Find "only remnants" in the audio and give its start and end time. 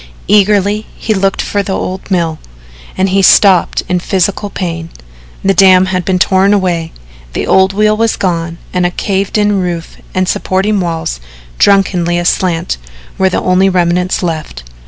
13.43-14.23